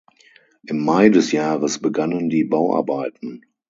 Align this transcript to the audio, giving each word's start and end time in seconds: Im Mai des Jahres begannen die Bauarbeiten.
Im 0.65 0.83
Mai 0.83 1.09
des 1.09 1.31
Jahres 1.31 1.77
begannen 1.79 2.29
die 2.31 2.43
Bauarbeiten. 2.43 3.43